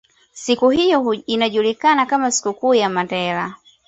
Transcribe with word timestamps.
Siku 0.33 0.69
hiyo 0.69 1.13
inajulikana 1.13 2.05
kama 2.05 2.31
siku 2.31 2.53
kuu 2.53 2.73
ya 2.73 2.89
Mandela 2.89 3.55